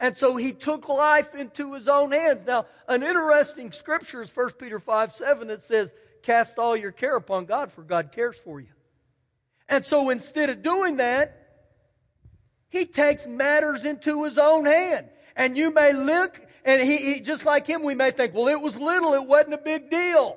[0.00, 2.46] And so he took life into his own hands.
[2.46, 7.16] Now, an interesting scripture is 1 Peter 5 7 that says, Cast all your care
[7.16, 8.68] upon God, for God cares for you.
[9.68, 11.48] And so instead of doing that,
[12.70, 15.08] he takes matters into his own hand.
[15.36, 18.60] And you may look, and he, he, just like him, we may think, well, it
[18.60, 20.36] was little, it wasn't a big deal.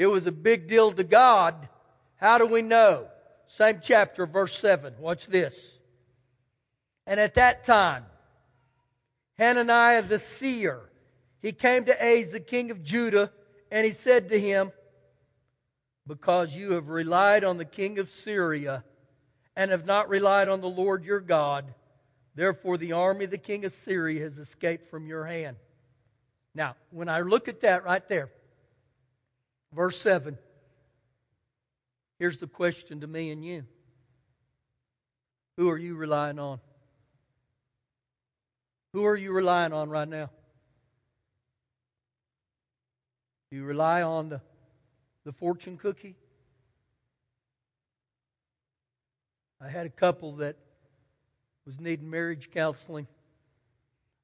[0.00, 1.68] It was a big deal to God.
[2.16, 3.08] How do we know?
[3.46, 4.94] Same chapter, verse 7.
[4.98, 5.78] Watch this.
[7.06, 8.06] And at that time,
[9.36, 10.80] Hananiah the seer,
[11.42, 13.30] he came to Asa, the king of Judah,
[13.70, 14.72] and he said to him,
[16.06, 18.84] Because you have relied on the king of Syria
[19.54, 21.74] and have not relied on the Lord your God,
[22.34, 25.58] therefore the army of the king of Syria has escaped from your hand.
[26.54, 28.30] Now, when I look at that right there,
[29.72, 30.36] verse 7,
[32.18, 33.64] here's the question to me and you
[35.56, 36.60] Who are you relying on?
[38.92, 40.30] Who are you relying on right now?
[43.50, 44.40] Do you rely on the,
[45.24, 46.16] the fortune cookie?
[49.60, 50.56] I had a couple that
[51.66, 53.06] was needing marriage counseling.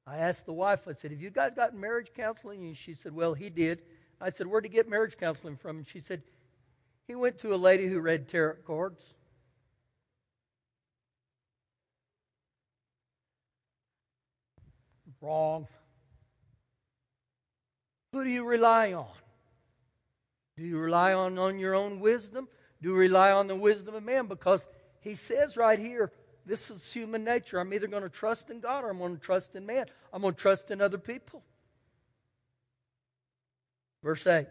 [0.05, 2.65] I asked the wife, I said, Have you guys gotten marriage counseling?
[2.65, 3.81] And she said, Well, he did.
[4.19, 5.77] I said, Where'd he get marriage counseling from?
[5.77, 6.23] And she said,
[7.07, 9.13] He went to a lady who read tarot cards.
[15.21, 15.67] Wrong.
[18.13, 19.07] Who do you rely on?
[20.55, 22.47] Do you rely on, on your own wisdom?
[22.81, 24.27] Do you rely on the wisdom of man?
[24.27, 24.65] Because
[25.01, 26.11] he says right here,
[26.45, 27.59] this is human nature.
[27.59, 29.85] I'm either going to trust in God or I'm going to trust in man.
[30.13, 31.43] I'm going to trust in other people.
[34.03, 34.47] Verse 8.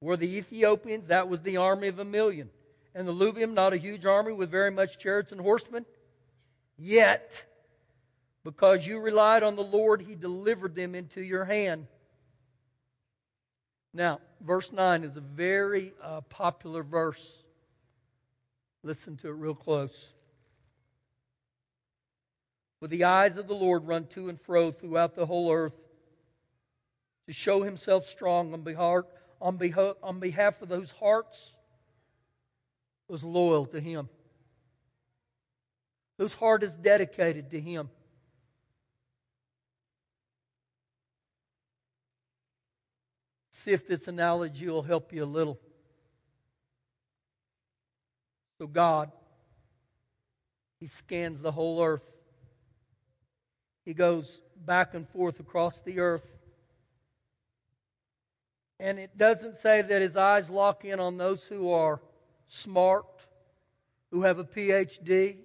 [0.00, 2.50] Were the Ethiopians, that was the army of a million.
[2.94, 5.86] And the Lubim, not a huge army with very much chariots and horsemen?
[6.76, 7.46] Yet
[8.44, 11.86] because you relied on the Lord, He delivered them into your hand.
[13.94, 17.42] Now, verse 9 is a very uh, popular verse.
[18.82, 20.12] Listen to it real close.
[22.80, 25.78] For the eyes of the Lord run to and fro throughout the whole earth
[27.26, 29.04] to show himself strong on behalf,
[29.40, 31.56] on behalf, on behalf of those hearts
[33.08, 34.08] was loyal to him.
[36.18, 37.90] Whose heart is dedicated to him.
[43.50, 45.58] See if this analogy will help you a little.
[48.58, 49.10] So, God,
[50.80, 52.22] He scans the whole earth.
[53.84, 56.43] He goes back and forth across the earth.
[58.80, 62.00] And it doesn't say that His eyes lock in on those who are
[62.46, 63.26] smart,
[64.10, 65.38] who have a PhD.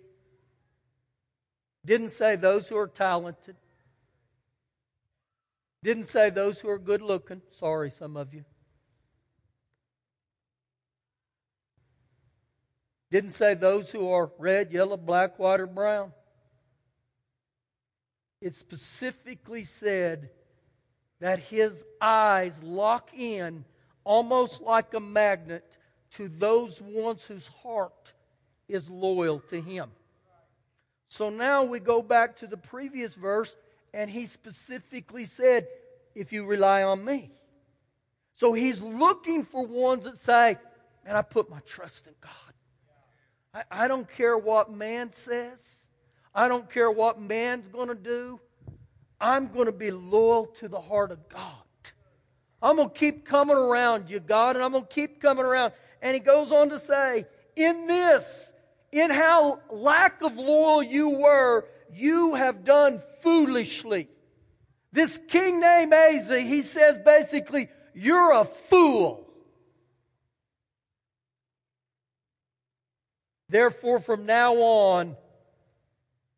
[1.86, 3.56] Didn't say those who are talented.
[5.82, 7.42] Didn't say those who are good looking.
[7.52, 8.44] Sorry, some of you.
[13.12, 16.12] Didn't say those who are red, yellow, black, white, or brown.
[18.42, 20.30] It specifically said
[21.20, 23.66] that his eyes lock in
[24.04, 25.66] almost like a magnet
[26.12, 28.14] to those ones whose heart
[28.68, 29.90] is loyal to him.
[31.10, 33.56] So now we go back to the previous verse
[33.94, 35.68] and he specifically said,
[36.16, 37.30] if you rely on me.
[38.36, 40.58] So he's looking for ones that say,
[41.06, 42.32] man, I put my trust in God.
[43.54, 45.88] I, I don't care what man says.
[46.34, 48.40] I don't care what man's going to do.
[49.20, 51.44] I'm going to be loyal to the heart of God.
[52.62, 55.74] I'm going to keep coming around you, God, and I'm going to keep coming around.
[56.02, 58.52] And he goes on to say, in this,
[58.92, 64.08] in how lack of loyal you were, You have done foolishly.
[64.92, 69.26] This king named Asa, he says basically, You're a fool.
[73.50, 75.18] Therefore, from now on,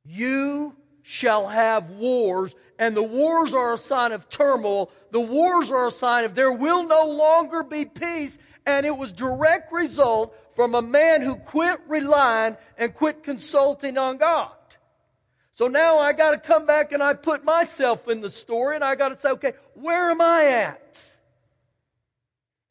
[0.05, 4.89] you shall have wars, and the wars are a sign of turmoil.
[5.11, 9.11] The wars are a sign of there will no longer be peace, and it was
[9.11, 14.49] direct result from a man who quit relying and quit consulting on God.
[15.53, 18.84] So now I got to come back and I put myself in the story and
[18.84, 21.05] I got to say, okay, where am I at?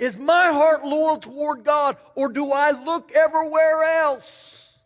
[0.00, 4.76] Is my heart loyal toward God or do I look everywhere else?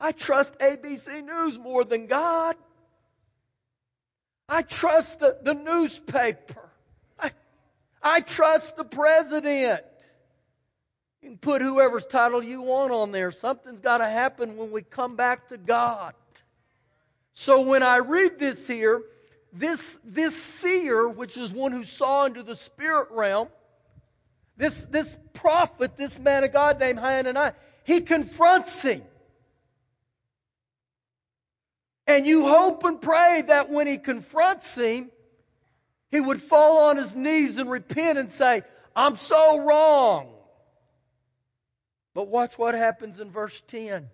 [0.00, 2.56] I trust ABC News more than God.
[4.50, 6.68] I trust the, the newspaper.
[7.18, 7.30] I,
[8.02, 9.84] I trust the president.
[11.22, 13.30] You can put whoever's title you want on there.
[13.30, 16.14] Something's got to happen when we come back to God.
[17.32, 19.02] So when I read this here,
[19.52, 23.48] this, this seer, which is one who saw into the spirit realm,
[24.56, 29.02] this, this prophet, this man of God named Hananiah, he confronts him.
[32.10, 35.12] And you hope and pray that when he confronts him,
[36.10, 38.62] he would fall on his knees and repent and say,
[38.96, 40.28] I'm so wrong.
[42.12, 44.08] But watch what happens in verse 10.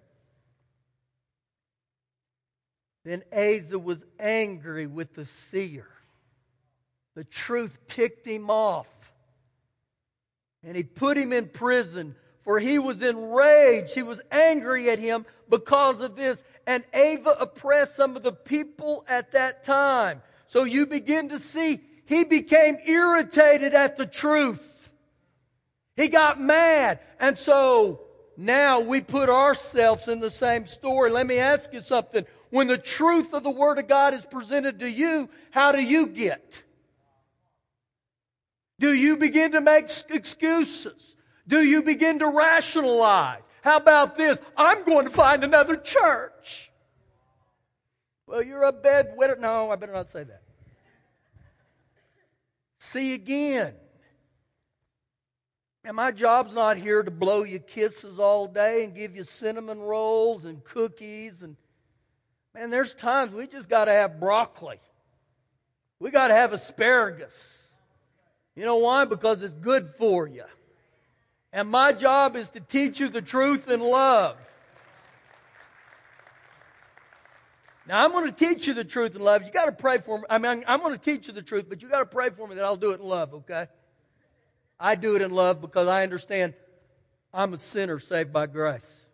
[3.07, 5.89] Then Asa was angry with the seer.
[7.15, 9.15] The truth ticked him off
[10.63, 12.15] and he put him in prison
[12.47, 13.93] for he was enraged.
[13.93, 16.45] He was angry at him because of this.
[16.65, 20.23] And Asa oppressed some of the people at that time.
[20.47, 24.91] So you begin to see he became irritated at the truth.
[25.97, 27.01] He got mad.
[27.19, 28.03] And so
[28.37, 31.11] now we put ourselves in the same story.
[31.11, 32.25] Let me ask you something.
[32.51, 36.07] When the truth of the Word of God is presented to you, how do you
[36.07, 36.63] get?
[38.79, 41.16] Do you begin to make excuses?
[41.49, 43.43] Do you begin to rationalize?
[43.63, 44.41] How about this?
[44.57, 46.71] I'm going to find another church.
[48.27, 49.39] Well, you're a bedwetter.
[49.39, 50.43] No, I better not say that.
[52.79, 53.75] See again.
[55.85, 59.79] And my job's not here to blow you kisses all day and give you cinnamon
[59.79, 61.57] rolls and cookies and
[62.55, 64.81] man, there's times we just got to have broccoli.
[66.01, 67.69] We got to have asparagus.
[68.57, 69.05] You know why?
[69.05, 70.45] Because it's good for you.
[71.57, 74.37] And my job is to teach you the truth in love.
[77.89, 79.43] Now, I'm going to teach you the truth in love.
[79.43, 80.25] You got to pray for me.
[80.29, 82.47] I mean, I'm going to teach you the truth, but you got to pray for
[82.47, 83.69] me that I'll do it in love, okay?
[84.79, 86.53] I do it in love because I understand
[87.33, 89.09] I'm a sinner saved by grace.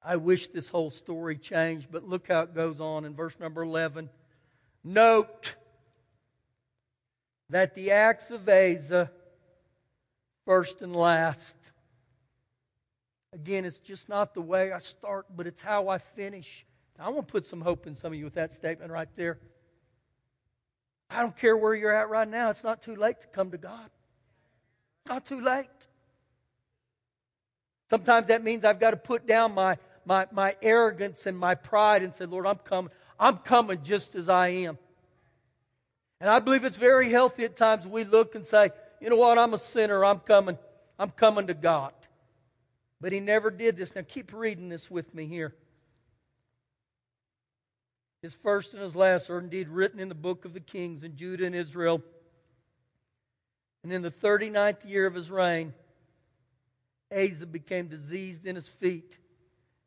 [0.00, 3.62] I wish this whole story changed, but look how it goes on in verse number
[3.62, 4.10] 11.
[4.84, 5.56] Note
[7.52, 9.10] that the acts of Asa,
[10.46, 11.56] first and last,
[13.34, 16.64] again, it's just not the way I start, but it's how I finish.
[16.98, 19.08] Now, I want to put some hope in some of you with that statement right
[19.14, 19.38] there.
[21.10, 23.58] I don't care where you're at right now, it's not too late to come to
[23.58, 23.90] God.
[25.06, 25.66] Not too late.
[27.90, 29.76] Sometimes that means I've got to put down my,
[30.06, 32.90] my, my arrogance and my pride and say, Lord, I'm coming.
[33.20, 34.78] I'm coming just as I am.
[36.22, 38.70] And I believe it's very healthy at times we look and say,
[39.00, 40.56] you know what, I'm a sinner, I'm coming,
[40.96, 41.92] I'm coming to God.
[43.00, 43.96] But he never did this.
[43.96, 45.52] Now keep reading this with me here.
[48.22, 51.16] His first and his last are indeed written in the book of the kings in
[51.16, 52.00] Judah and Israel.
[53.82, 55.74] And in the 39th year of his reign,
[57.10, 59.18] Asa became diseased in his feet,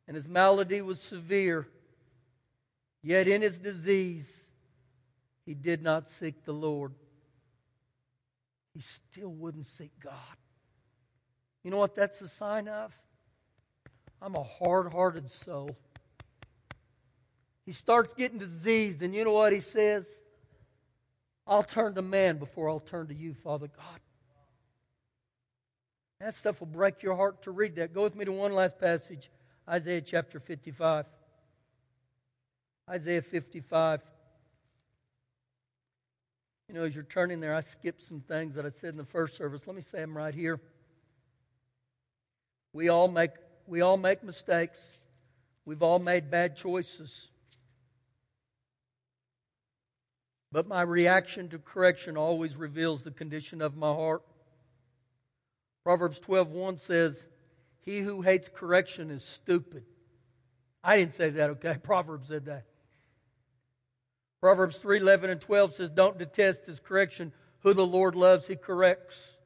[0.06, 1.66] and his malady was severe.
[3.02, 4.45] Yet in his disease,
[5.46, 6.92] he did not seek the Lord.
[8.74, 10.12] He still wouldn't seek God.
[11.62, 12.94] You know what that's a sign of?
[14.20, 15.76] I'm a hard hearted soul.
[17.64, 20.22] He starts getting diseased, and you know what he says?
[21.46, 24.00] I'll turn to man before I'll turn to you, Father God.
[26.20, 27.92] That stuff will break your heart to read that.
[27.92, 29.30] Go with me to one last passage
[29.68, 31.06] Isaiah chapter 55.
[32.88, 34.00] Isaiah 55.
[36.68, 39.04] You know, as you're turning there, I skipped some things that I said in the
[39.04, 39.66] first service.
[39.66, 40.60] Let me say them right here.
[42.72, 43.30] We all make,
[43.66, 44.98] we all make mistakes.
[45.64, 47.30] We've all made bad choices.
[50.52, 54.22] But my reaction to correction always reveals the condition of my heart.
[55.84, 57.26] Proverbs 12:1 says,
[57.80, 59.84] "He who hates correction is stupid."
[60.82, 61.78] I didn't say that, okay?
[61.82, 62.64] Proverbs said that.
[64.40, 67.32] Proverbs 3 11 and 12 says, Don't detest his correction.
[67.60, 69.38] Who the Lord loves, he corrects.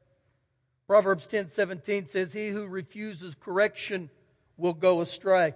[0.87, 4.09] Proverbs 10 17 says, He who refuses correction
[4.57, 5.53] will go astray.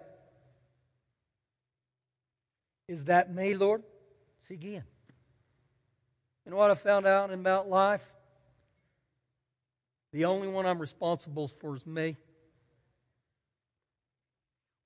[2.88, 3.84] Is that me, Lord?
[4.48, 4.84] See again.
[6.46, 8.08] Know what I found out in Mount Life?
[10.14, 12.16] The only one I'm responsible for is me.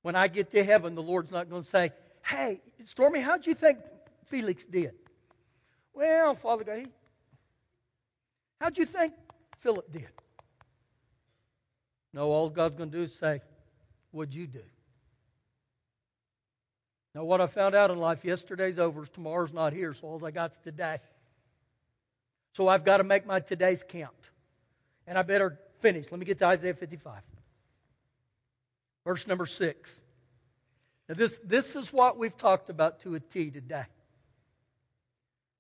[0.02, 1.92] When I get to heaven, the Lord's not going to say,
[2.26, 3.80] Hey, Stormy, how'd you think
[4.30, 4.94] Felix did?
[5.94, 6.88] Well, Father God,
[8.62, 9.14] how'd you think
[9.58, 10.08] Philip did?
[12.14, 13.42] No, all God's going to do is say,
[14.12, 14.64] What'd you do?
[17.14, 20.32] Now, what I found out in life yesterday's over, tomorrow's not here, so all I
[20.32, 21.00] got's today.
[22.54, 24.14] So I've got to make my today's count.
[25.06, 26.12] And I better finish.
[26.12, 27.22] Let me get to Isaiah 55.
[29.06, 30.02] Verse number 6.
[31.08, 33.86] Now, this, this is what we've talked about to a T today.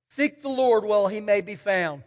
[0.09, 2.03] Seek the Lord while he may be found.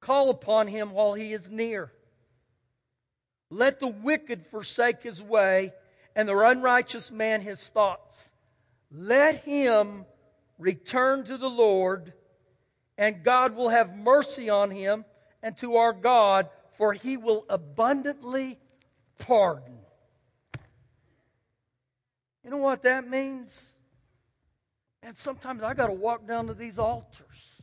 [0.00, 1.92] Call upon him while he is near.
[3.50, 5.72] Let the wicked forsake his way,
[6.16, 8.32] and the unrighteous man his thoughts.
[8.90, 10.06] Let him
[10.58, 12.14] return to the Lord,
[12.96, 15.04] and God will have mercy on him
[15.42, 16.48] and to our God,
[16.78, 18.58] for he will abundantly
[19.18, 19.78] pardon.
[22.42, 23.76] You know what that means?
[25.02, 27.62] And sometimes I got to walk down to these altars.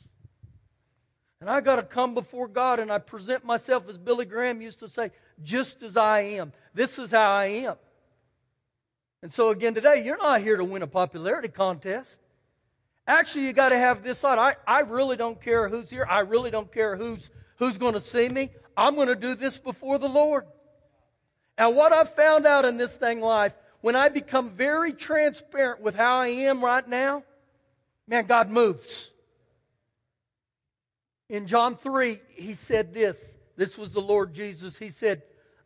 [1.40, 4.80] And I got to come before God and I present myself, as Billy Graham used
[4.80, 5.12] to say,
[5.44, 6.52] just as I am.
[6.74, 7.76] This is how I am.
[9.22, 12.20] And so, again, today, you're not here to win a popularity contest.
[13.08, 14.40] Actually, you got to have this thought.
[14.40, 16.08] I, I really don't care who's here.
[16.10, 18.50] I really don't care who's, who's going to see me.
[18.76, 20.46] I'm going to do this before the Lord.
[21.58, 25.96] And what I've found out in this thing life, when I become very transparent with
[25.96, 27.24] how I am right now,
[28.08, 29.12] man, God moves.
[31.30, 33.24] In John 3, he said this.
[33.58, 34.78] This was the Lord Jesus.
[34.78, 35.24] He said,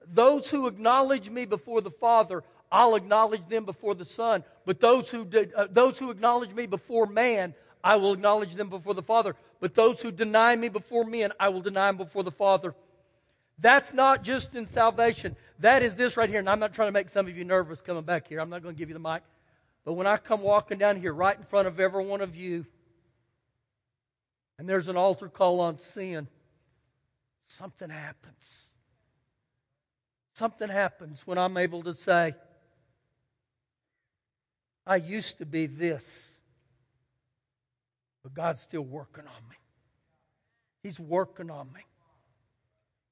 [0.08, 4.44] Those who acknowledge me before the Father, I'll acknowledge them before the Son.
[4.66, 8.70] But those who, did, uh, those who acknowledge me before man, I will acknowledge them
[8.70, 9.36] before the Father.
[9.60, 12.74] But those who deny me before men, I will deny them before the Father.
[13.60, 15.36] That's not just in salvation.
[15.60, 16.40] That is this right here.
[16.40, 18.40] And I'm not trying to make some of you nervous coming back here.
[18.40, 19.22] I'm not going to give you the mic.
[19.84, 22.66] But when I come walking down here right in front of every one of you,
[24.60, 26.28] and there's an altar call on sin,
[27.48, 28.70] something happens.
[30.34, 32.36] Something happens when I'm able to say,
[34.86, 36.40] I used to be this,
[38.24, 39.56] but God's still working on me.
[40.84, 41.82] He's working on me.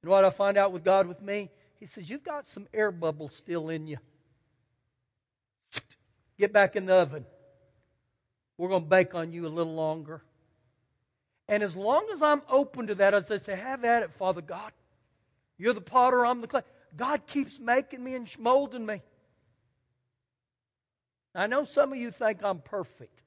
[0.02, 1.50] You know what I find out with God with me?
[1.80, 3.98] He says, You've got some air bubbles still in you.
[6.40, 7.26] Get back in the oven.
[8.58, 10.24] We're going to bake on you a little longer.
[11.50, 14.42] And as long as I'm open to that, as I say, have at it, Father
[14.42, 14.72] God.
[15.58, 16.62] You're the potter, I'm the clay.
[16.96, 19.02] God keeps making me and molding me.
[21.36, 23.22] I know some of you think I'm perfect.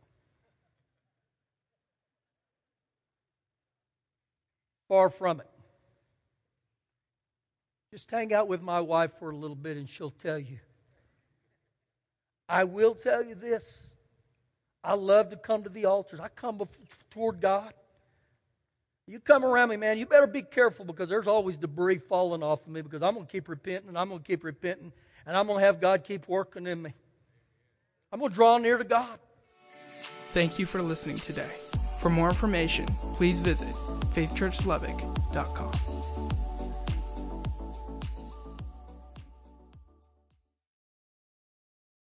[4.88, 5.50] Far from it.
[7.90, 10.58] Just hang out with my wife for a little bit and she'll tell you.
[12.48, 13.88] I will tell you this.
[14.84, 16.20] I love to come to the altars.
[16.20, 16.60] I come
[17.10, 17.72] toward God.
[19.06, 22.62] You come around me, man, you better be careful because there's always debris falling off
[22.66, 24.92] of me because I'm going to keep repenting and I'm going to keep repenting
[25.26, 26.94] and I'm going to have God keep working in me.
[28.12, 29.18] I'm going to draw near to God.
[30.32, 31.50] Thank you for listening today.
[31.98, 33.74] For more information, please visit
[34.14, 36.01] faithchurchlubbock.com.